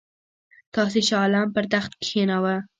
تاسي 0.73 1.01
شاه 1.07 1.19
عالم 1.23 1.47
پر 1.55 1.65
تخت 1.73 1.91
کښېناوه. 2.01 2.55